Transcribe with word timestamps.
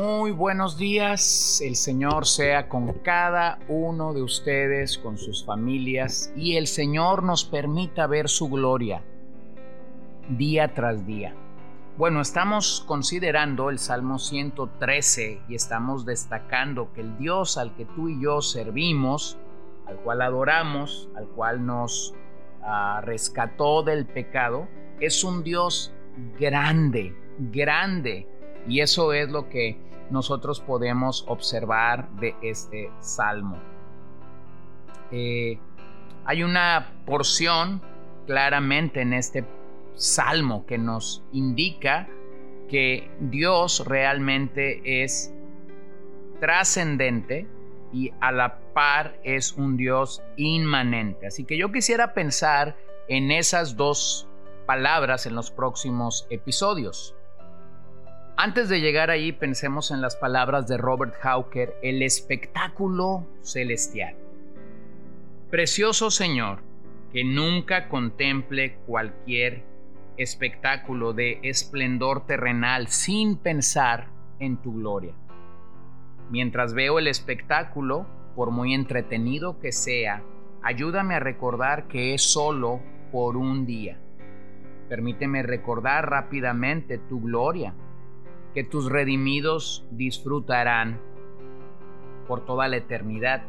Muy 0.00 0.30
buenos 0.30 0.78
días, 0.78 1.60
el 1.60 1.74
Señor 1.74 2.24
sea 2.24 2.68
con 2.68 2.92
cada 3.00 3.58
uno 3.66 4.14
de 4.14 4.22
ustedes, 4.22 4.96
con 4.96 5.18
sus 5.18 5.44
familias, 5.44 6.32
y 6.36 6.56
el 6.56 6.68
Señor 6.68 7.24
nos 7.24 7.44
permita 7.44 8.06
ver 8.06 8.28
su 8.28 8.48
gloria 8.48 9.02
día 10.28 10.72
tras 10.72 11.04
día. 11.04 11.34
Bueno, 11.96 12.20
estamos 12.20 12.84
considerando 12.86 13.70
el 13.70 13.80
Salmo 13.80 14.20
113 14.20 15.40
y 15.48 15.56
estamos 15.56 16.06
destacando 16.06 16.92
que 16.92 17.00
el 17.00 17.18
Dios 17.18 17.58
al 17.58 17.74
que 17.74 17.84
tú 17.84 18.08
y 18.08 18.22
yo 18.22 18.40
servimos, 18.40 19.36
al 19.88 19.96
cual 19.96 20.22
adoramos, 20.22 21.08
al 21.16 21.26
cual 21.30 21.66
nos 21.66 22.14
uh, 22.62 23.00
rescató 23.00 23.82
del 23.82 24.06
pecado, 24.06 24.68
es 25.00 25.24
un 25.24 25.42
Dios 25.42 25.92
grande, 26.38 27.16
grande 27.50 28.28
y 28.68 28.80
eso 28.80 29.12
es 29.12 29.28
lo 29.30 29.48
que 29.48 29.87
nosotros 30.10 30.60
podemos 30.60 31.24
observar 31.28 32.08
de 32.12 32.34
este 32.42 32.90
salmo. 33.00 33.58
Eh, 35.10 35.58
hay 36.24 36.42
una 36.42 36.92
porción 37.06 37.80
claramente 38.26 39.00
en 39.00 39.14
este 39.14 39.44
salmo 39.94 40.66
que 40.66 40.78
nos 40.78 41.22
indica 41.32 42.08
que 42.68 43.10
Dios 43.20 43.86
realmente 43.86 45.02
es 45.02 45.32
trascendente 46.40 47.46
y 47.92 48.12
a 48.20 48.30
la 48.32 48.58
par 48.74 49.18
es 49.24 49.52
un 49.52 49.76
Dios 49.76 50.22
inmanente. 50.36 51.26
Así 51.26 51.44
que 51.44 51.56
yo 51.56 51.72
quisiera 51.72 52.12
pensar 52.12 52.76
en 53.08 53.30
esas 53.30 53.76
dos 53.76 54.28
palabras 54.66 55.24
en 55.26 55.34
los 55.34 55.50
próximos 55.50 56.26
episodios. 56.28 57.14
Antes 58.40 58.68
de 58.68 58.80
llegar 58.80 59.10
ahí, 59.10 59.32
pensemos 59.32 59.90
en 59.90 60.00
las 60.00 60.14
palabras 60.14 60.68
de 60.68 60.76
Robert 60.76 61.12
Hawker, 61.22 61.74
el 61.82 62.02
espectáculo 62.02 63.26
celestial. 63.42 64.14
Precioso 65.50 66.12
Señor, 66.12 66.60
que 67.12 67.24
nunca 67.24 67.88
contemple 67.88 68.76
cualquier 68.86 69.64
espectáculo 70.18 71.14
de 71.14 71.40
esplendor 71.42 72.26
terrenal 72.26 72.86
sin 72.86 73.38
pensar 73.38 74.06
en 74.38 74.58
tu 74.58 74.72
gloria. 74.72 75.14
Mientras 76.30 76.74
veo 76.74 77.00
el 77.00 77.08
espectáculo, 77.08 78.06
por 78.36 78.52
muy 78.52 78.72
entretenido 78.72 79.58
que 79.58 79.72
sea, 79.72 80.22
ayúdame 80.62 81.16
a 81.16 81.20
recordar 81.20 81.88
que 81.88 82.14
es 82.14 82.22
solo 82.22 82.80
por 83.10 83.36
un 83.36 83.66
día. 83.66 83.98
Permíteme 84.88 85.42
recordar 85.42 86.08
rápidamente 86.08 86.98
tu 86.98 87.20
gloria 87.20 87.74
que 88.58 88.64
tus 88.64 88.90
redimidos 88.90 89.86
disfrutarán 89.92 91.00
por 92.26 92.44
toda 92.44 92.66
la 92.66 92.78
eternidad. 92.78 93.44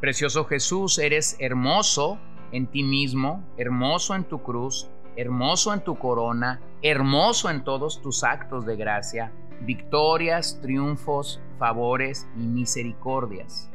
Precioso 0.00 0.46
Jesús, 0.46 0.98
eres 0.98 1.36
hermoso 1.40 2.18
en 2.50 2.66
ti 2.66 2.84
mismo, 2.84 3.44
hermoso 3.58 4.14
en 4.14 4.24
tu 4.24 4.42
cruz, 4.42 4.88
hermoso 5.16 5.74
en 5.74 5.84
tu 5.84 5.98
corona, 5.98 6.62
hermoso 6.80 7.50
en 7.50 7.64
todos 7.64 8.00
tus 8.00 8.24
actos 8.24 8.64
de 8.64 8.76
gracia, 8.76 9.30
victorias, 9.60 10.58
triunfos, 10.62 11.42
favores 11.58 12.26
y 12.34 12.46
misericordias. 12.46 13.70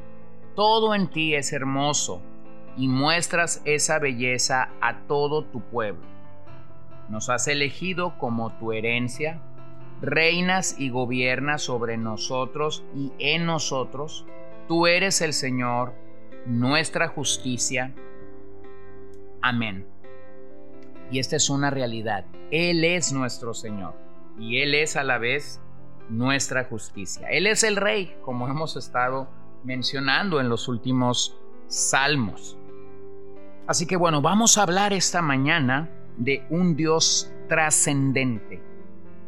Todo 0.56 0.96
en 0.96 1.12
ti 1.12 1.36
es 1.36 1.54
hermoso 1.54 2.24
y 2.76 2.88
muestras 2.88 3.62
esa 3.66 4.00
belleza 4.00 4.70
a 4.82 5.02
todo 5.06 5.44
tu 5.44 5.62
pueblo. 5.62 6.02
Nos 7.08 7.30
has 7.30 7.48
elegido 7.48 8.18
como 8.18 8.52
tu 8.58 8.72
herencia 8.74 9.44
reinas 10.02 10.76
y 10.78 10.90
gobiernas 10.90 11.62
sobre 11.62 11.98
nosotros 11.98 12.84
y 12.96 13.12
en 13.20 13.46
nosotros. 13.46 14.26
Tú 14.68 14.88
eres 14.88 15.22
el 15.22 15.34
Señor, 15.34 15.94
nuestra 16.46 17.08
justicia. 17.08 17.94
Amén. 19.42 19.86
Y 21.12 21.20
esta 21.20 21.36
es 21.36 21.50
una 21.50 21.70
realidad. 21.70 22.26
Él 22.52 22.84
es 22.84 23.12
nuestro 23.12 23.54
Señor 23.54 23.96
y 24.38 24.62
Él 24.62 24.76
es 24.76 24.96
a 24.96 25.04
la 25.04 25.18
vez 25.18 25.60
nuestra 26.10 26.64
justicia. 26.64 27.28
Él 27.30 27.48
es 27.48 27.64
el 27.64 27.76
Rey, 27.76 28.16
como 28.24 28.48
hemos 28.48 28.76
estado 28.76 29.28
mencionando 29.64 30.40
en 30.40 30.50
los 30.50 30.68
últimos 30.68 31.38
salmos. 31.68 32.58
Así 33.68 33.86
que 33.86 33.98
bueno, 33.98 34.22
vamos 34.22 34.58
a 34.58 34.64
hablar 34.64 34.94
esta 34.94 35.22
mañana 35.22 35.90
de 36.18 36.46
un 36.50 36.76
Dios 36.76 37.32
trascendente 37.48 38.69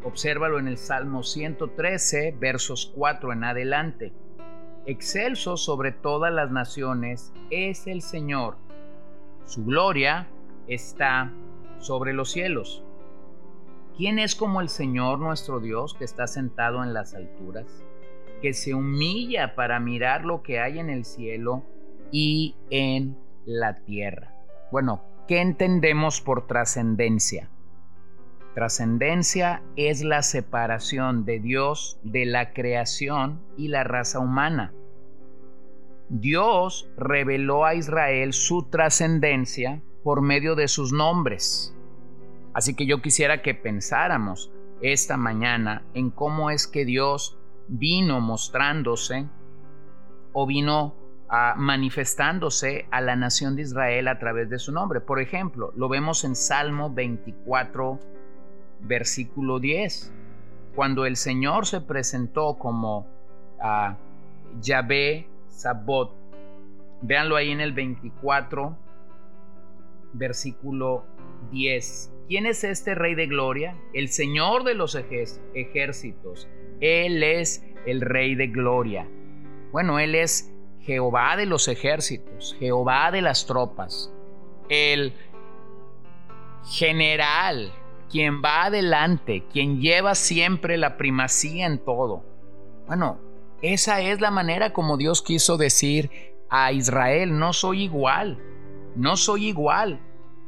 Obsérvalo 0.04 0.58
en 0.58 0.66
el 0.66 0.78
Salmo 0.78 1.22
113, 1.22 2.34
versos 2.38 2.92
4 2.96 3.32
en 3.32 3.44
adelante. 3.44 4.12
Excelso 4.84 5.56
sobre 5.56 5.92
todas 5.92 6.32
las 6.32 6.50
naciones 6.50 7.32
es 7.50 7.86
el 7.86 8.02
Señor. 8.02 8.56
Su 9.44 9.64
gloria 9.64 10.26
está 10.66 11.32
sobre 11.78 12.14
los 12.14 12.32
cielos. 12.32 12.82
¿Quién 13.96 14.18
es 14.18 14.34
como 14.34 14.60
el 14.60 14.70
Señor 14.70 15.20
nuestro 15.20 15.60
Dios 15.60 15.94
que 15.94 16.04
está 16.04 16.26
sentado 16.26 16.82
en 16.82 16.94
las 16.94 17.14
alturas, 17.14 17.66
que 18.40 18.54
se 18.54 18.74
humilla 18.74 19.54
para 19.54 19.78
mirar 19.78 20.24
lo 20.24 20.42
que 20.42 20.58
hay 20.58 20.80
en 20.80 20.90
el 20.90 21.04
cielo 21.04 21.62
y 22.10 22.56
en 22.70 23.16
la 23.44 23.76
tierra? 23.84 24.34
Bueno, 24.72 25.04
¿qué 25.28 25.40
entendemos 25.40 26.20
por 26.20 26.48
trascendencia? 26.48 27.48
Trascendencia 28.54 29.62
es 29.76 30.02
la 30.02 30.22
separación 30.22 31.24
de 31.24 31.40
Dios 31.40 31.98
de 32.02 32.26
la 32.26 32.52
creación 32.52 33.40
y 33.56 33.68
la 33.68 33.82
raza 33.82 34.18
humana. 34.18 34.74
Dios 36.10 36.90
reveló 36.98 37.64
a 37.64 37.74
Israel 37.74 38.34
su 38.34 38.64
trascendencia 38.64 39.80
por 40.04 40.20
medio 40.20 40.54
de 40.54 40.68
sus 40.68 40.92
nombres. 40.92 41.74
Así 42.52 42.74
que 42.74 42.84
yo 42.84 43.00
quisiera 43.00 43.40
que 43.40 43.54
pensáramos 43.54 44.52
esta 44.82 45.16
mañana 45.16 45.86
en 45.94 46.10
cómo 46.10 46.50
es 46.50 46.66
que 46.66 46.84
Dios 46.84 47.38
vino 47.68 48.20
mostrándose 48.20 49.26
o 50.34 50.46
vino 50.46 50.94
a 51.30 51.54
manifestándose 51.56 52.86
a 52.90 53.00
la 53.00 53.16
nación 53.16 53.56
de 53.56 53.62
Israel 53.62 54.08
a 54.08 54.18
través 54.18 54.50
de 54.50 54.58
su 54.58 54.72
nombre. 54.72 55.00
Por 55.00 55.18
ejemplo, 55.18 55.72
lo 55.76 55.88
vemos 55.88 56.24
en 56.24 56.36
Salmo 56.36 56.92
24, 56.92 57.98
versículo 58.82 59.58
10, 59.58 60.12
cuando 60.74 61.06
el 61.06 61.16
Señor 61.16 61.66
se 61.66 61.80
presentó 61.80 62.58
como 62.58 63.06
a 63.60 63.96
Yahvé 64.60 65.28
Sabot. 65.48 66.14
Véanlo 67.02 67.36
ahí 67.36 67.50
en 67.50 67.60
el 67.60 67.72
24, 67.72 68.76
versículo 70.12 71.04
10. 71.50 72.12
¿Quién 72.28 72.46
es 72.46 72.64
este 72.64 72.94
Rey 72.94 73.14
de 73.14 73.26
Gloria? 73.26 73.76
El 73.92 74.08
Señor 74.08 74.64
de 74.64 74.74
los 74.74 74.94
ejércitos. 74.94 76.48
Él 76.80 77.22
es 77.22 77.64
el 77.86 78.00
Rey 78.00 78.34
de 78.34 78.46
Gloria. 78.48 79.08
Bueno, 79.72 79.98
Él 79.98 80.14
es 80.14 80.52
Jehová 80.80 81.36
de 81.36 81.46
los 81.46 81.68
ejércitos, 81.68 82.56
Jehová 82.58 83.10
de 83.10 83.22
las 83.22 83.46
tropas, 83.46 84.12
el 84.68 85.12
general, 86.64 87.72
quien 88.12 88.42
va 88.42 88.64
adelante, 88.64 89.42
quien 89.50 89.80
lleva 89.80 90.14
siempre 90.14 90.76
la 90.76 90.98
primacía 90.98 91.66
en 91.66 91.78
todo. 91.78 92.22
Bueno, 92.86 93.18
esa 93.62 94.02
es 94.02 94.20
la 94.20 94.30
manera 94.30 94.74
como 94.74 94.98
Dios 94.98 95.22
quiso 95.22 95.56
decir 95.56 96.10
a 96.50 96.72
Israel, 96.72 97.38
no 97.38 97.54
soy 97.54 97.84
igual, 97.84 98.38
no 98.94 99.16
soy 99.16 99.46
igual 99.46 99.98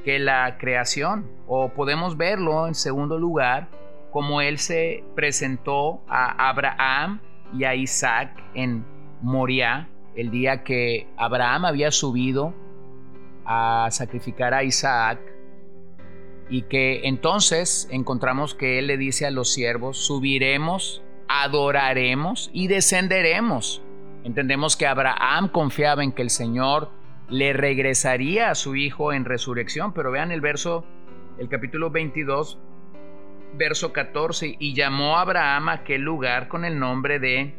que 0.04 0.18
la 0.18 0.58
creación. 0.58 1.26
O 1.46 1.70
podemos 1.70 2.18
verlo 2.18 2.68
en 2.68 2.74
segundo 2.74 3.18
lugar, 3.18 3.70
como 4.12 4.42
Él 4.42 4.58
se 4.58 5.02
presentó 5.14 6.02
a 6.06 6.50
Abraham 6.50 7.20
y 7.54 7.64
a 7.64 7.74
Isaac 7.74 8.44
en 8.52 8.84
Moriah, 9.22 9.88
el 10.14 10.30
día 10.30 10.62
que 10.64 11.08
Abraham 11.16 11.64
había 11.64 11.90
subido 11.90 12.52
a 13.46 13.88
sacrificar 13.90 14.52
a 14.52 14.62
Isaac 14.64 15.33
y 16.48 16.62
que 16.62 17.02
entonces 17.04 17.88
encontramos 17.90 18.54
que 18.54 18.78
Él 18.78 18.86
le 18.86 18.96
dice 18.96 19.26
a 19.26 19.30
los 19.30 19.52
siervos, 19.52 19.98
subiremos, 19.98 21.02
adoraremos 21.28 22.50
y 22.52 22.68
descenderemos. 22.68 23.82
Entendemos 24.24 24.76
que 24.76 24.86
Abraham 24.86 25.48
confiaba 25.48 26.02
en 26.02 26.12
que 26.12 26.22
el 26.22 26.30
Señor 26.30 26.90
le 27.28 27.52
regresaría 27.52 28.50
a 28.50 28.54
su 28.54 28.76
hijo 28.76 29.12
en 29.12 29.24
resurrección. 29.24 29.92
Pero 29.92 30.10
vean 30.10 30.32
el 30.32 30.40
verso, 30.40 30.84
el 31.38 31.48
capítulo 31.48 31.90
22, 31.90 32.58
verso 33.56 33.92
14, 33.92 34.56
y 34.58 34.74
llamó 34.74 35.16
a 35.16 35.22
Abraham 35.22 35.68
a 35.68 35.72
aquel 35.72 36.02
lugar 36.02 36.48
con 36.48 36.64
el 36.64 36.78
nombre 36.78 37.18
de 37.18 37.54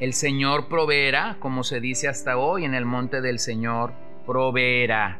el 0.00 0.12
Señor 0.12 0.68
proveerá, 0.68 1.38
como 1.40 1.64
se 1.64 1.80
dice 1.80 2.06
hasta 2.06 2.38
hoy 2.38 2.64
en 2.64 2.74
el 2.74 2.84
monte 2.84 3.20
del 3.20 3.40
Señor, 3.40 3.92
proveerá. 4.26 5.18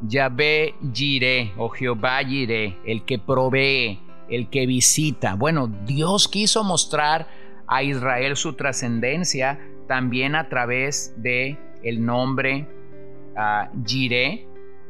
Yahvé 0.00 0.74
Jiré 0.92 1.52
o 1.56 1.68
Jehová 1.68 2.18
Jiré, 2.24 2.76
el 2.84 3.04
que 3.04 3.18
provee, 3.18 3.98
el 4.28 4.48
que 4.48 4.66
visita. 4.66 5.34
Bueno, 5.34 5.66
Dios 5.66 6.28
quiso 6.28 6.64
mostrar 6.64 7.26
a 7.66 7.82
Israel 7.82 8.36
su 8.36 8.54
trascendencia 8.54 9.58
también 9.86 10.34
a 10.34 10.48
través 10.48 11.14
de 11.16 11.58
el 11.82 12.04
nombre 12.04 12.66
uh, 13.36 13.78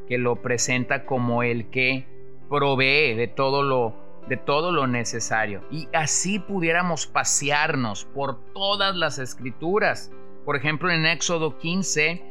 que 0.08 0.18
lo 0.18 0.36
presenta 0.36 1.04
como 1.04 1.42
el 1.42 1.70
que 1.70 2.06
provee 2.48 3.14
de 3.14 3.28
todo 3.28 3.62
lo 3.62 4.08
de 4.28 4.36
todo 4.36 4.72
lo 4.72 4.86
necesario 4.86 5.64
y 5.70 5.88
así 5.94 6.38
pudiéramos 6.38 7.06
pasearnos 7.06 8.04
por 8.04 8.52
todas 8.52 8.94
las 8.94 9.18
escrituras. 9.18 10.12
Por 10.44 10.54
ejemplo, 10.54 10.90
en 10.90 11.06
Éxodo 11.06 11.56
15, 11.56 12.22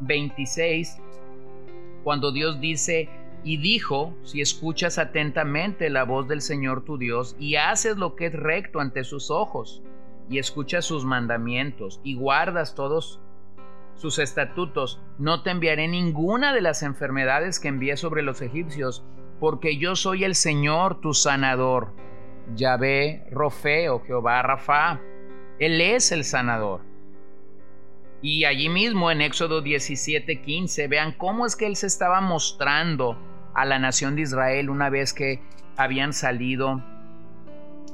26 0.00 0.98
cuando 2.06 2.30
Dios 2.30 2.60
dice, 2.60 3.08
y 3.42 3.56
dijo, 3.56 4.14
si 4.22 4.40
escuchas 4.40 4.96
atentamente 4.96 5.90
la 5.90 6.04
voz 6.04 6.28
del 6.28 6.40
Señor 6.40 6.84
tu 6.84 6.98
Dios 6.98 7.34
y 7.40 7.56
haces 7.56 7.96
lo 7.96 8.14
que 8.14 8.26
es 8.26 8.32
recto 8.32 8.78
ante 8.78 9.02
sus 9.02 9.28
ojos, 9.28 9.82
y 10.30 10.38
escuchas 10.38 10.84
sus 10.84 11.04
mandamientos 11.04 12.00
y 12.04 12.14
guardas 12.14 12.76
todos 12.76 13.20
sus 13.96 14.20
estatutos, 14.20 15.00
no 15.18 15.42
te 15.42 15.50
enviaré 15.50 15.88
ninguna 15.88 16.54
de 16.54 16.60
las 16.60 16.84
enfermedades 16.84 17.58
que 17.58 17.66
envié 17.66 17.96
sobre 17.96 18.22
los 18.22 18.40
egipcios, 18.40 19.04
porque 19.40 19.76
yo 19.76 19.96
soy 19.96 20.22
el 20.22 20.36
Señor 20.36 21.00
tu 21.00 21.12
sanador. 21.12 21.92
Yahvé 22.54 23.26
Rofe 23.32 23.88
o 23.88 23.98
Jehová 24.04 24.42
Rafa, 24.42 25.00
Él 25.58 25.80
es 25.80 26.12
el 26.12 26.22
sanador. 26.22 26.82
Y 28.22 28.44
allí 28.44 28.68
mismo 28.68 29.10
en 29.10 29.20
Éxodo 29.20 29.62
17:15, 29.62 30.88
vean 30.88 31.12
cómo 31.12 31.46
es 31.46 31.56
que 31.56 31.66
él 31.66 31.76
se 31.76 31.86
estaba 31.86 32.20
mostrando 32.20 33.18
a 33.54 33.64
la 33.64 33.78
nación 33.78 34.16
de 34.16 34.22
Israel 34.22 34.70
una 34.70 34.90
vez 34.90 35.12
que 35.12 35.40
habían 35.76 36.12
salido 36.12 36.82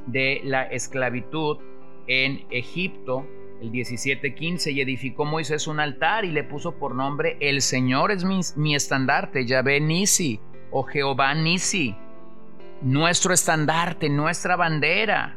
de 0.06 0.40
la 0.44 0.64
esclavitud 0.64 1.58
en 2.06 2.44
Egipto, 2.50 3.26
el 3.60 3.70
17:15, 3.70 4.72
y 4.72 4.80
edificó 4.80 5.24
Moisés 5.24 5.66
un 5.66 5.80
altar 5.80 6.24
y 6.24 6.30
le 6.30 6.44
puso 6.44 6.72
por 6.78 6.94
nombre 6.94 7.36
El 7.40 7.62
Señor 7.62 8.10
es 8.10 8.24
mi, 8.24 8.40
mi 8.56 8.74
estandarte, 8.74 9.46
Yahvé 9.46 9.80
Nisi 9.80 10.40
o 10.70 10.82
Jehová 10.84 11.34
Nisi, 11.34 11.94
nuestro 12.80 13.34
estandarte, 13.34 14.08
nuestra 14.08 14.56
bandera. 14.56 15.36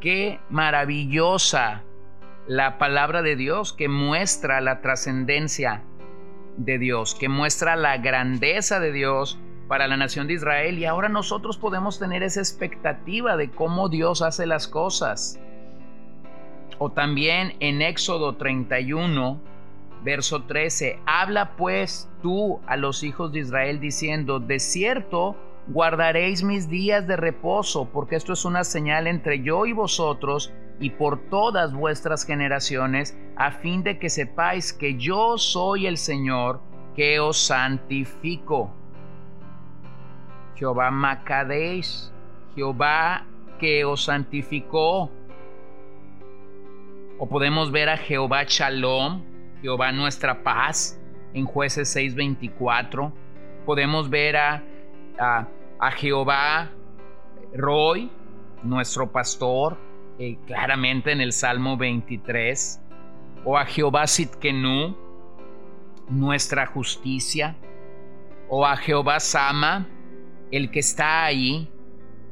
Qué 0.00 0.38
maravillosa 0.50 1.82
la 2.48 2.78
palabra 2.78 3.20
de 3.20 3.36
Dios 3.36 3.74
que 3.74 3.88
muestra 3.88 4.62
la 4.62 4.80
trascendencia 4.80 5.82
de 6.56 6.78
Dios, 6.78 7.14
que 7.14 7.28
muestra 7.28 7.76
la 7.76 7.98
grandeza 7.98 8.80
de 8.80 8.90
Dios 8.90 9.38
para 9.68 9.86
la 9.86 9.98
nación 9.98 10.26
de 10.26 10.32
Israel 10.32 10.78
y 10.78 10.86
ahora 10.86 11.10
nosotros 11.10 11.58
podemos 11.58 11.98
tener 11.98 12.22
esa 12.22 12.40
expectativa 12.40 13.36
de 13.36 13.50
cómo 13.50 13.90
Dios 13.90 14.22
hace 14.22 14.46
las 14.46 14.66
cosas. 14.66 15.38
O 16.78 16.90
también 16.90 17.54
en 17.60 17.82
Éxodo 17.82 18.36
31, 18.36 19.38
verso 20.02 20.44
13, 20.44 21.00
habla 21.04 21.54
pues 21.54 22.08
tú 22.22 22.60
a 22.66 22.78
los 22.78 23.02
hijos 23.02 23.30
de 23.30 23.40
Israel 23.40 23.78
diciendo, 23.78 24.40
de 24.40 24.58
cierto, 24.58 25.36
guardaréis 25.66 26.42
mis 26.42 26.70
días 26.70 27.06
de 27.06 27.16
reposo, 27.16 27.90
porque 27.92 28.16
esto 28.16 28.32
es 28.32 28.46
una 28.46 28.64
señal 28.64 29.06
entre 29.06 29.42
yo 29.42 29.66
y 29.66 29.74
vosotros 29.74 30.50
y 30.80 30.90
por 30.90 31.18
todas 31.28 31.72
vuestras 31.72 32.24
generaciones, 32.24 33.18
a 33.36 33.50
fin 33.50 33.82
de 33.82 33.98
que 33.98 34.10
sepáis 34.10 34.72
que 34.72 34.96
yo 34.96 35.38
soy 35.38 35.86
el 35.86 35.96
Señor 35.96 36.60
que 36.94 37.20
os 37.20 37.38
santifico. 37.38 38.72
Jehová 40.54 40.90
Macadesh, 40.90 42.10
Jehová 42.54 43.24
que 43.58 43.84
os 43.84 44.04
santificó. 44.04 45.10
O 47.18 47.28
podemos 47.28 47.70
ver 47.72 47.88
a 47.88 47.96
Jehová 47.96 48.44
Shalom, 48.44 49.22
Jehová 49.62 49.90
nuestra 49.92 50.42
paz, 50.42 51.00
en 51.34 51.44
jueces 51.44 51.94
6:24. 51.94 53.12
Podemos 53.66 54.08
ver 54.08 54.36
a, 54.36 54.62
a, 55.18 55.46
a 55.78 55.90
Jehová 55.90 56.70
Roy, 57.54 58.10
nuestro 58.62 59.10
pastor, 59.10 59.76
eh, 60.18 60.38
claramente 60.46 61.12
en 61.12 61.20
el 61.20 61.32
Salmo 61.32 61.76
23, 61.76 62.80
o 63.44 63.56
a 63.56 63.64
Jehová 63.64 64.06
Sitkenu, 64.06 64.96
nuestra 66.08 66.66
justicia, 66.66 67.56
o 68.48 68.66
a 68.66 68.76
Jehová 68.76 69.20
Sama, 69.20 69.86
el 70.50 70.70
que 70.70 70.80
está 70.80 71.24
ahí. 71.24 71.70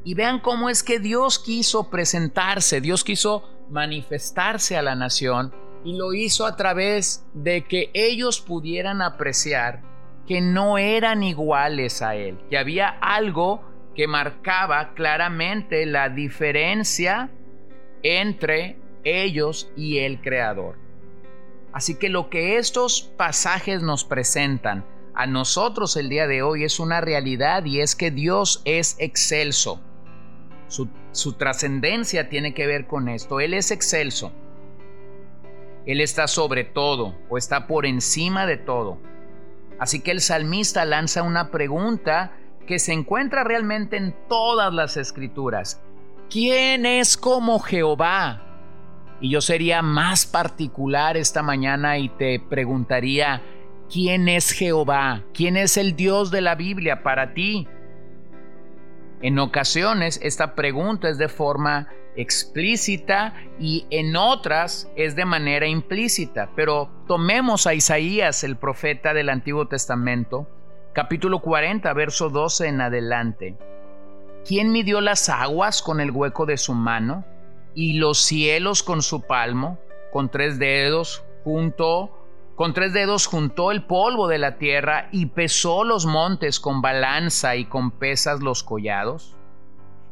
Y 0.03 0.13
vean 0.13 0.39
cómo 0.39 0.69
es 0.69 0.83
que 0.83 0.99
Dios 0.99 1.39
quiso 1.39 1.89
presentarse, 1.89 2.81
Dios 2.81 3.03
quiso 3.03 3.43
manifestarse 3.69 4.77
a 4.77 4.81
la 4.81 4.95
nación 4.95 5.53
y 5.83 5.97
lo 5.97 6.13
hizo 6.13 6.45
a 6.45 6.55
través 6.55 7.25
de 7.33 7.63
que 7.63 7.91
ellos 7.93 8.41
pudieran 8.41 9.01
apreciar 9.01 9.81
que 10.27 10.41
no 10.41 10.77
eran 10.77 11.23
iguales 11.23 12.01
a 12.01 12.15
Él, 12.15 12.37
que 12.49 12.57
había 12.57 12.89
algo 12.89 13.61
que 13.95 14.07
marcaba 14.07 14.93
claramente 14.93 15.85
la 15.85 16.09
diferencia 16.09 17.31
entre 18.03 18.77
ellos 19.03 19.69
y 19.75 19.99
el 19.99 20.21
Creador. 20.21 20.75
Así 21.73 21.95
que 21.95 22.09
lo 22.09 22.29
que 22.29 22.57
estos 22.57 23.01
pasajes 23.17 23.81
nos 23.81 24.03
presentan 24.03 24.83
a 25.13 25.25
nosotros 25.25 25.97
el 25.97 26.09
día 26.09 26.27
de 26.27 26.43
hoy 26.43 26.63
es 26.63 26.79
una 26.79 27.01
realidad 27.01 27.65
y 27.65 27.81
es 27.81 27.95
que 27.95 28.11
Dios 28.11 28.61
es 28.65 28.95
excelso. 28.99 29.81
Su, 30.67 31.33
trascendencia 31.33 32.29
tiene 32.29 32.53
que 32.53 32.67
ver 32.67 32.85
con 32.87 33.09
esto. 33.09 33.39
Él 33.39 33.53
es 33.53 33.71
excelso. 33.71 34.31
Él 35.85 36.01
está 36.01 36.27
sobre 36.27 36.65
todo 36.65 37.15
o 37.29 37.37
está 37.37 37.65
por 37.65 37.85
encima 37.85 38.45
de 38.45 38.57
todo. 38.57 38.99
Así 39.79 40.01
que 40.01 40.11
el 40.11 40.21
salmista 40.21 40.85
lanza 40.85 41.23
una 41.23 41.49
pregunta 41.49 42.33
que 42.67 42.77
se 42.77 42.93
encuentra 42.93 43.43
realmente 43.43 43.97
en 43.97 44.15
todas 44.27 44.73
las 44.73 44.97
escrituras. 44.97 45.81
¿Quién 46.29 46.85
es 46.85 47.17
como 47.17 47.59
Jehová? 47.59 48.43
Y 49.19 49.29
yo 49.31 49.41
sería 49.41 49.81
más 49.81 50.25
particular 50.25 51.17
esta 51.17 51.41
mañana 51.41 51.97
y 51.97 52.09
te 52.09 52.39
preguntaría, 52.39 53.41
¿quién 53.91 54.29
es 54.29 54.51
Jehová? 54.51 55.23
¿Quién 55.33 55.57
es 55.57 55.77
el 55.77 55.95
Dios 55.95 56.29
de 56.29 56.41
la 56.41 56.55
Biblia 56.55 57.01
para 57.01 57.33
ti? 57.33 57.67
En 59.21 59.39
ocasiones 59.39 60.19
esta 60.21 60.53
pregunta 60.53 61.09
es 61.09 61.17
de 61.17 61.27
forma 61.27 61.87
explícita 62.15 63.33
y 63.59 63.85
en 63.89 64.15
otras 64.15 64.91
es 64.95 65.15
de 65.15 65.25
manera 65.25 65.67
implícita, 65.67 66.49
pero 66.55 66.89
tomemos 67.07 67.65
a 67.65 67.73
Isaías, 67.73 68.43
el 68.43 68.57
profeta 68.57 69.13
del 69.13 69.29
Antiguo 69.29 69.67
Testamento, 69.67 70.47
capítulo 70.93 71.41
40, 71.41 71.91
verso 71.93 72.29
12 72.29 72.67
en 72.67 72.81
adelante. 72.81 73.57
¿Quién 74.47 74.71
midió 74.71 75.01
las 75.01 75.27
aguas 75.27 75.81
con 75.81 75.99
el 75.99 76.09
hueco 76.09 76.45
de 76.45 76.55
su 76.55 76.73
mano 76.73 77.25
y 77.75 77.99
los 77.99 78.19
cielos 78.19 78.81
con 78.81 79.01
su 79.01 79.23
palmo? 79.23 79.77
Con 80.13 80.29
tres 80.29 80.57
dedos 80.57 81.25
juntó, 81.43 82.17
con 82.55 82.73
tres 82.73 82.93
dedos 82.93 83.25
juntó 83.25 83.71
el 83.71 83.83
polvo 83.83 84.29
de 84.29 84.37
la 84.37 84.57
tierra 84.57 85.09
y 85.11 85.25
pesó 85.25 85.83
los 85.83 86.05
montes 86.05 86.61
con 86.61 86.81
balanza 86.81 87.57
y 87.57 87.65
con 87.65 87.91
pesas 87.91 88.39
los 88.39 88.63
collados. 88.63 89.35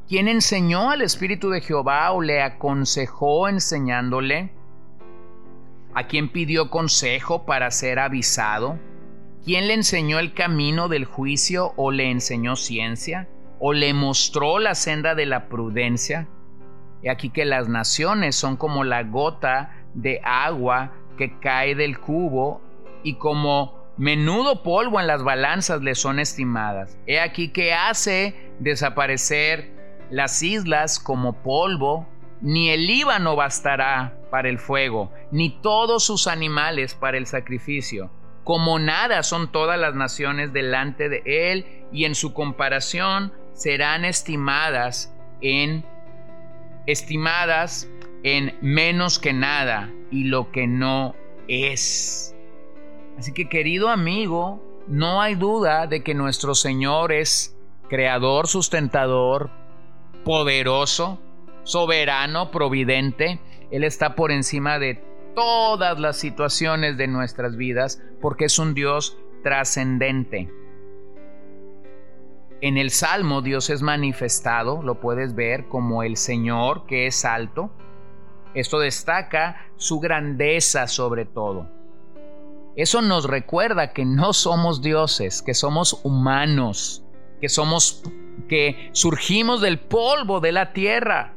¿Quién 0.09 0.27
enseñó 0.27 0.91
al 0.91 1.01
Espíritu 1.01 1.49
de 1.49 1.61
Jehová 1.61 2.11
o 2.11 2.21
le 2.21 2.41
aconsejó 2.41 3.47
enseñándole? 3.47 4.51
¿A 5.93 6.07
quién 6.07 6.29
pidió 6.29 6.69
consejo 6.69 7.45
para 7.45 7.71
ser 7.71 7.99
avisado? 7.99 8.77
¿Quién 9.45 9.69
le 9.69 9.75
enseñó 9.75 10.19
el 10.19 10.33
camino 10.33 10.89
del 10.89 11.05
juicio 11.05 11.71
o 11.77 11.91
le 11.91 12.11
enseñó 12.11 12.57
ciencia? 12.57 13.29
O 13.67 13.73
le 13.73 13.95
mostró 13.95 14.59
la 14.59 14.75
senda 14.75 15.15
de 15.15 15.25
la 15.25 15.49
prudencia. 15.49 16.27
Y 17.01 17.09
aquí 17.09 17.31
que 17.31 17.45
las 17.45 17.67
naciones 17.67 18.35
son 18.35 18.57
como 18.57 18.83
la 18.83 19.01
gota 19.01 19.71
de 19.95 20.21
agua 20.23 20.91
que 21.17 21.39
cae 21.39 21.73
del 21.73 21.99
cubo 21.99 22.61
y 23.01 23.15
como 23.15 23.73
menudo 23.97 24.61
polvo 24.61 24.99
en 24.99 25.07
las 25.07 25.23
balanzas 25.23 25.81
le 25.81 25.95
son 25.95 26.19
estimadas. 26.19 26.95
He 27.07 27.19
aquí 27.19 27.47
que 27.47 27.73
hace 27.73 28.51
desaparecer 28.59 29.71
las 30.11 30.43
islas 30.43 30.99
como 30.99 31.41
polvo, 31.41 32.07
ni 32.41 32.69
el 32.69 32.85
Líbano 32.85 33.35
bastará 33.35 34.15
para 34.29 34.47
el 34.47 34.59
fuego, 34.59 35.11
ni 35.31 35.49
todos 35.49 36.03
sus 36.03 36.27
animales 36.27 36.93
para 36.93 37.17
el 37.17 37.25
sacrificio. 37.25 38.11
Como 38.43 38.77
nada 38.77 39.23
son 39.23 39.51
todas 39.51 39.79
las 39.79 39.95
naciones 39.95 40.53
delante 40.53 41.09
de 41.09 41.23
Él 41.25 41.87
y 41.91 42.05
en 42.05 42.13
su 42.13 42.31
comparación 42.31 43.33
serán 43.55 44.05
estimadas 44.05 45.11
en 45.41 45.83
estimadas 46.85 47.89
en 48.23 48.55
menos 48.61 49.17
que 49.17 49.33
nada 49.33 49.91
y 50.11 50.25
lo 50.25 50.51
que 50.51 50.67
no 50.67 51.15
es. 51.47 52.35
Así 53.17 53.33
que 53.33 53.49
querido 53.49 53.89
amigo, 53.89 54.61
no 54.87 55.21
hay 55.21 55.35
duda 55.35 55.87
de 55.87 56.03
que 56.03 56.13
nuestro 56.13 56.53
Señor 56.53 57.11
es 57.11 57.55
creador, 57.89 58.47
sustentador, 58.47 59.49
poderoso, 60.23 61.19
soberano, 61.63 62.51
providente. 62.51 63.39
Él 63.71 63.83
está 63.83 64.15
por 64.15 64.31
encima 64.31 64.79
de 64.79 65.01
todas 65.33 65.99
las 65.99 66.17
situaciones 66.17 66.97
de 66.97 67.07
nuestras 67.07 67.55
vidas 67.55 68.01
porque 68.21 68.45
es 68.45 68.59
un 68.59 68.73
Dios 68.73 69.17
trascendente. 69.43 70.51
En 72.65 72.79
el 72.79 72.89
Salmo 72.89 73.43
Dios 73.43 73.69
es 73.69 73.83
manifestado, 73.83 74.81
lo 74.81 74.99
puedes 74.99 75.35
ver 75.35 75.67
como 75.67 76.01
el 76.01 76.17
Señor 76.17 76.87
que 76.87 77.05
es 77.05 77.23
alto. 77.23 77.69
Esto 78.55 78.79
destaca 78.79 79.67
su 79.75 79.99
grandeza 79.99 80.87
sobre 80.87 81.25
todo. 81.25 81.69
Eso 82.75 83.03
nos 83.03 83.25
recuerda 83.25 83.93
que 83.93 84.03
no 84.03 84.33
somos 84.33 84.81
dioses, 84.81 85.43
que 85.43 85.53
somos 85.53 86.01
humanos, 86.03 87.05
que 87.39 87.49
somos 87.49 88.01
que 88.49 88.89
surgimos 88.93 89.61
del 89.61 89.77
polvo 89.77 90.39
de 90.39 90.51
la 90.51 90.73
tierra. 90.73 91.35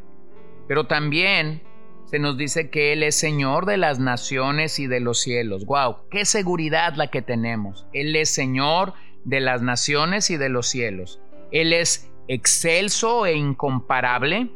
Pero 0.66 0.86
también 0.86 1.62
se 2.06 2.18
nos 2.18 2.38
dice 2.38 2.70
que 2.70 2.94
Él 2.94 3.02
es 3.02 3.16
Señor 3.16 3.66
de 3.66 3.76
las 3.76 3.98
naciones 3.98 4.78
y 4.78 4.86
de 4.86 5.00
los 5.00 5.20
cielos. 5.20 5.66
¡Wow! 5.66 6.08
¡Qué 6.10 6.24
seguridad 6.24 6.94
la 6.94 7.08
que 7.08 7.20
tenemos! 7.20 7.86
Él 7.92 8.16
es 8.16 8.30
Señor 8.30 8.94
de 9.28 9.40
las 9.40 9.60
naciones 9.60 10.30
y 10.30 10.38
de 10.38 10.48
los 10.48 10.68
cielos. 10.68 11.20
Él 11.52 11.74
es 11.74 12.10
excelso 12.28 13.26
e 13.26 13.34
incomparable. 13.34 14.50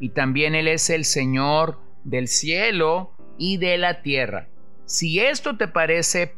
Y 0.00 0.10
también 0.10 0.54
Él 0.54 0.68
es 0.68 0.90
el 0.90 1.06
Señor 1.06 1.78
del 2.04 2.28
cielo 2.28 3.12
y 3.38 3.56
de 3.56 3.78
la 3.78 4.02
tierra. 4.02 4.48
Si 4.84 5.18
esto 5.20 5.56
te 5.56 5.66
parece 5.66 6.34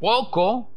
poco, 0.00 0.72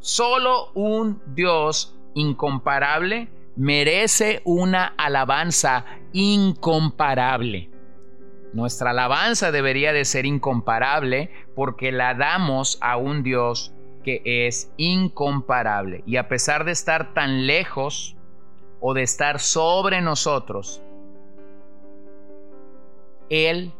solo 0.00 0.72
un 0.72 1.22
Dios 1.34 1.96
incomparable 2.14 3.28
merece 3.54 4.40
una 4.44 4.86
alabanza 4.96 5.84
incomparable. 6.12 7.70
Nuestra 8.54 8.90
alabanza 8.90 9.52
debería 9.52 9.92
de 9.92 10.04
ser 10.04 10.26
incomparable 10.26 11.30
porque 11.54 11.92
la 11.92 12.14
damos 12.14 12.78
a 12.80 12.96
un 12.96 13.22
Dios 13.22 13.72
que 14.02 14.22
es 14.24 14.72
incomparable. 14.76 16.02
Y 16.06 16.16
a 16.16 16.28
pesar 16.28 16.64
de 16.64 16.72
estar 16.72 17.14
tan 17.14 17.46
lejos 17.46 18.16
o 18.80 18.94
de 18.94 19.02
estar 19.02 19.40
sobre 19.40 20.00
nosotros, 20.00 20.82
Él 23.28 23.72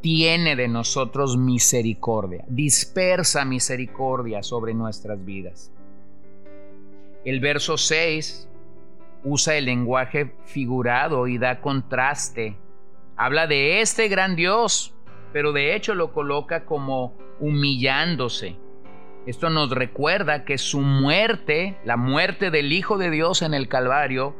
tiene 0.00 0.56
de 0.56 0.68
nosotros 0.68 1.36
misericordia, 1.36 2.44
dispersa 2.48 3.44
misericordia 3.44 4.42
sobre 4.42 4.74
nuestras 4.74 5.24
vidas. 5.24 5.72
El 7.24 7.40
verso 7.40 7.76
6 7.76 8.48
usa 9.24 9.56
el 9.56 9.64
lenguaje 9.64 10.34
figurado 10.44 11.26
y 11.26 11.38
da 11.38 11.60
contraste 11.60 12.56
Habla 13.20 13.48
de 13.48 13.80
este 13.80 14.06
gran 14.06 14.36
Dios, 14.36 14.94
pero 15.32 15.52
de 15.52 15.74
hecho 15.74 15.96
lo 15.96 16.12
coloca 16.12 16.64
como 16.64 17.16
humillándose. 17.40 18.56
Esto 19.28 19.50
nos 19.50 19.68
recuerda 19.68 20.46
que 20.46 20.56
su 20.56 20.80
muerte, 20.80 21.76
la 21.84 21.98
muerte 21.98 22.50
del 22.50 22.72
Hijo 22.72 22.96
de 22.96 23.10
Dios 23.10 23.42
en 23.42 23.52
el 23.52 23.68
Calvario, 23.68 24.34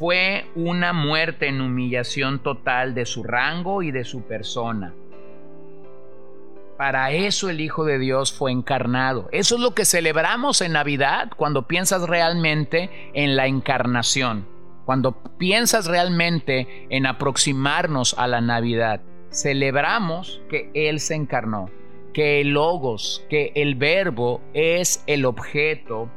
fue 0.00 0.46
una 0.56 0.92
muerte 0.92 1.46
en 1.46 1.60
humillación 1.60 2.40
total 2.40 2.92
de 2.92 3.06
su 3.06 3.22
rango 3.22 3.84
y 3.84 3.92
de 3.92 4.02
su 4.02 4.22
persona. 4.22 4.92
Para 6.76 7.12
eso 7.12 7.50
el 7.50 7.60
Hijo 7.60 7.84
de 7.84 8.00
Dios 8.00 8.32
fue 8.32 8.50
encarnado. 8.50 9.28
Eso 9.30 9.54
es 9.54 9.60
lo 9.60 9.76
que 9.76 9.84
celebramos 9.84 10.60
en 10.60 10.72
Navidad 10.72 11.30
cuando 11.36 11.68
piensas 11.68 12.02
realmente 12.02 12.90
en 13.14 13.36
la 13.36 13.46
encarnación. 13.46 14.44
Cuando 14.86 15.12
piensas 15.38 15.86
realmente 15.86 16.88
en 16.90 17.06
aproximarnos 17.06 18.16
a 18.18 18.26
la 18.26 18.40
Navidad, 18.40 19.02
celebramos 19.30 20.42
que 20.50 20.72
Él 20.74 20.98
se 20.98 21.14
encarnó, 21.14 21.70
que 22.16 22.40
el 22.40 22.54
logos, 22.54 23.26
que 23.28 23.52
el 23.54 23.74
verbo 23.74 24.40
es 24.54 25.04
el 25.06 25.26
objeto 25.26 26.10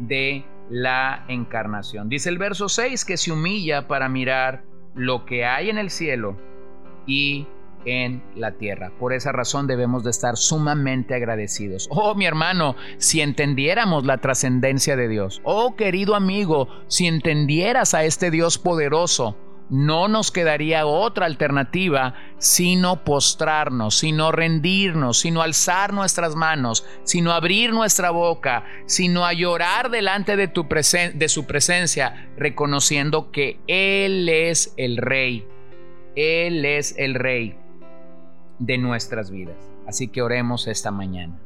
de 0.00 0.44
la 0.68 1.24
encarnación. 1.28 2.08
Dice 2.08 2.28
el 2.28 2.38
verso 2.38 2.68
6 2.68 3.04
que 3.04 3.16
se 3.16 3.30
humilla 3.30 3.86
para 3.86 4.08
mirar 4.08 4.64
lo 4.96 5.24
que 5.24 5.44
hay 5.44 5.70
en 5.70 5.78
el 5.78 5.90
cielo 5.90 6.36
y 7.06 7.46
en 7.84 8.24
la 8.34 8.56
tierra. 8.58 8.90
Por 8.98 9.12
esa 9.12 9.30
razón 9.30 9.68
debemos 9.68 10.02
de 10.02 10.10
estar 10.10 10.36
sumamente 10.36 11.14
agradecidos. 11.14 11.86
Oh, 11.88 12.16
mi 12.16 12.26
hermano, 12.26 12.74
si 12.98 13.20
entendiéramos 13.20 14.04
la 14.04 14.18
trascendencia 14.18 14.96
de 14.96 15.06
Dios. 15.06 15.40
Oh, 15.44 15.76
querido 15.76 16.16
amigo, 16.16 16.66
si 16.88 17.06
entendieras 17.06 17.94
a 17.94 18.02
este 18.02 18.32
Dios 18.32 18.58
poderoso, 18.58 19.36
no 19.70 20.08
nos 20.08 20.30
quedaría 20.30 20.86
otra 20.86 21.26
alternativa 21.26 22.14
sino 22.38 23.04
postrarnos, 23.04 23.98
sino 23.98 24.30
rendirnos, 24.32 25.20
sino 25.20 25.42
alzar 25.42 25.92
nuestras 25.92 26.36
manos, 26.36 26.86
sino 27.04 27.32
abrir 27.32 27.72
nuestra 27.72 28.10
boca, 28.10 28.64
sino 28.86 29.24
a 29.24 29.32
llorar 29.32 29.90
delante 29.90 30.36
de, 30.36 30.48
tu 30.48 30.66
de 30.68 31.28
su 31.28 31.46
presencia, 31.46 32.28
reconociendo 32.36 33.30
que 33.30 33.58
Él 33.66 34.28
es 34.28 34.74
el 34.76 34.98
Rey. 34.98 35.46
Él 36.16 36.64
es 36.64 36.94
el 36.98 37.14
Rey 37.14 37.56
de 38.58 38.78
nuestras 38.78 39.30
vidas. 39.30 39.56
Así 39.86 40.08
que 40.08 40.22
oremos 40.22 40.66
esta 40.66 40.90
mañana. 40.90 41.38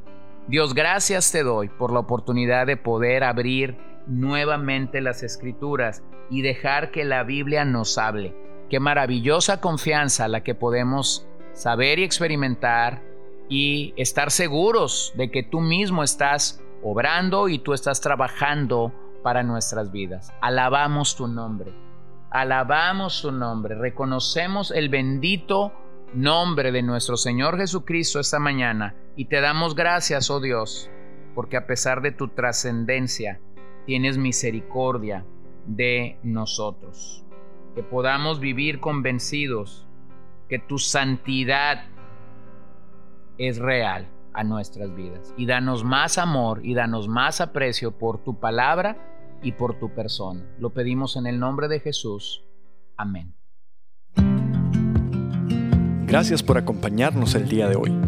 Dios, 0.48 0.72
gracias 0.72 1.30
te 1.30 1.42
doy 1.42 1.68
por 1.68 1.92
la 1.92 1.98
oportunidad 1.98 2.66
de 2.66 2.78
poder 2.78 3.22
abrir 3.22 3.76
nuevamente 4.06 5.02
las 5.02 5.22
escrituras 5.22 6.02
y 6.30 6.40
dejar 6.40 6.90
que 6.90 7.04
la 7.04 7.22
Biblia 7.22 7.66
nos 7.66 7.98
hable. 7.98 8.34
Qué 8.70 8.80
maravillosa 8.80 9.60
confianza 9.60 10.26
la 10.26 10.42
que 10.42 10.54
podemos 10.54 11.28
saber 11.52 11.98
y 11.98 12.04
experimentar 12.04 13.02
y 13.50 13.92
estar 13.98 14.30
seguros 14.30 15.12
de 15.16 15.30
que 15.30 15.42
tú 15.42 15.60
mismo 15.60 16.02
estás 16.02 16.64
obrando 16.82 17.50
y 17.50 17.58
tú 17.58 17.74
estás 17.74 18.00
trabajando 18.00 18.94
para 19.22 19.42
nuestras 19.42 19.92
vidas. 19.92 20.32
Alabamos 20.40 21.14
tu 21.14 21.28
nombre. 21.28 21.74
Alabamos 22.30 23.20
tu 23.20 23.32
nombre. 23.32 23.74
Reconocemos 23.74 24.70
el 24.70 24.88
bendito 24.88 25.74
nombre 26.14 26.72
de 26.72 26.80
nuestro 26.80 27.18
Señor 27.18 27.58
Jesucristo 27.58 28.18
esta 28.18 28.38
mañana 28.38 28.94
y 29.18 29.24
te 29.24 29.40
damos 29.40 29.74
gracias, 29.74 30.30
oh 30.30 30.38
Dios, 30.38 30.88
porque 31.34 31.56
a 31.56 31.66
pesar 31.66 32.02
de 32.02 32.12
tu 32.12 32.28
trascendencia, 32.28 33.40
tienes 33.84 34.16
misericordia 34.16 35.24
de 35.66 36.20
nosotros. 36.22 37.24
Que 37.74 37.82
podamos 37.82 38.38
vivir 38.38 38.78
convencidos 38.78 39.88
que 40.48 40.60
tu 40.60 40.78
santidad 40.78 41.86
es 43.38 43.58
real 43.58 44.06
a 44.34 44.44
nuestras 44.44 44.94
vidas. 44.94 45.34
Y 45.36 45.46
danos 45.46 45.82
más 45.82 46.16
amor 46.16 46.60
y 46.64 46.74
danos 46.74 47.08
más 47.08 47.40
aprecio 47.40 47.98
por 47.98 48.22
tu 48.22 48.38
palabra 48.38 48.96
y 49.42 49.50
por 49.50 49.80
tu 49.80 49.92
persona. 49.92 50.46
Lo 50.60 50.70
pedimos 50.70 51.16
en 51.16 51.26
el 51.26 51.40
nombre 51.40 51.66
de 51.66 51.80
Jesús. 51.80 52.44
Amén. 52.96 53.34
Gracias 56.06 56.40
por 56.40 56.56
acompañarnos 56.56 57.34
el 57.34 57.48
día 57.48 57.68
de 57.68 57.74
hoy. 57.74 58.07